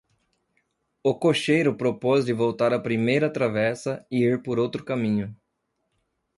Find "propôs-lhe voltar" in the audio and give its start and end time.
1.77-2.73